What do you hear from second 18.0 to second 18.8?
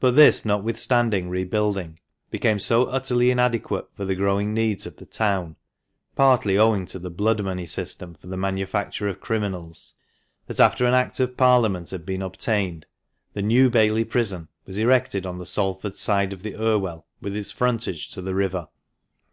to the river.